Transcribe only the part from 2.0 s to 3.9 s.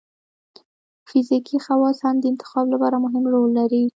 هم د انتخاب لپاره مهم رول لري.